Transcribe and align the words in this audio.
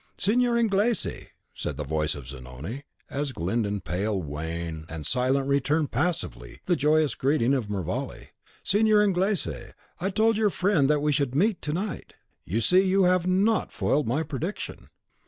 "Signor 0.17 0.57
Inglese," 0.57 1.05
said 1.53 1.77
the 1.77 1.83
voice 1.83 2.15
of 2.15 2.27
Zanoni, 2.27 2.85
as 3.07 3.33
Glyndon 3.33 3.81
pale, 3.81 4.19
wan, 4.19 4.87
and 4.89 5.05
silent 5.05 5.47
returned 5.47 5.91
passively 5.91 6.59
the 6.65 6.75
joyous 6.75 7.13
greeting 7.13 7.53
of 7.53 7.69
Mervale, 7.69 8.29
"Signor 8.63 9.03
Inglese, 9.03 9.47
I 9.99 10.09
told 10.09 10.37
your 10.37 10.49
friend 10.49 10.89
that 10.89 11.01
we 11.01 11.11
should 11.11 11.35
meet 11.35 11.61
to 11.61 11.71
night. 11.73 12.15
You 12.45 12.61
see 12.61 12.81
you 12.83 13.03
have 13.03 13.27
NOT 13.27 13.71
foiled 13.71 14.07
my 14.07 14.23
prediction." 14.23 14.89